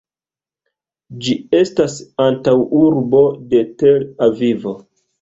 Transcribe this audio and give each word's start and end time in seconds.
Ĝi 1.25 1.35
estas 1.59 1.99
antaŭurbo 2.27 3.25
de 3.55 3.65
Tel-Avivo. 3.85 4.79